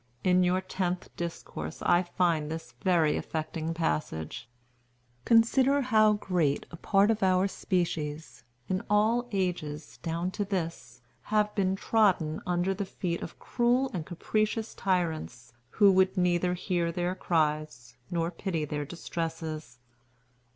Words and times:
In 0.23 0.43
your 0.43 0.61
tenth 0.61 1.15
discourse 1.15 1.83
I 1.83 2.01
find 2.01 2.49
this 2.49 2.73
very 2.83 3.17
affecting 3.17 3.71
passage: 3.75 4.49
'Consider 5.25 5.81
how 5.81 6.13
great 6.13 6.65
a 6.71 6.75
part 6.75 7.11
of 7.11 7.21
our 7.21 7.47
species, 7.47 8.43
in 8.67 8.81
all 8.89 9.27
ages, 9.31 9.99
down 10.01 10.31
to 10.31 10.43
this, 10.43 11.01
have 11.29 11.53
been 11.53 11.75
trodden 11.75 12.41
under 12.47 12.73
the 12.73 12.83
feet 12.83 13.21
of 13.21 13.37
cruel 13.37 13.91
and 13.93 14.03
capricious 14.03 14.73
tyrants, 14.73 15.53
who 15.69 15.91
would 15.91 16.17
neither 16.17 16.55
hear 16.55 16.91
their 16.91 17.13
cries 17.13 17.95
nor 18.09 18.31
pity 18.31 18.65
their 18.65 18.85
distresses. 18.85 19.77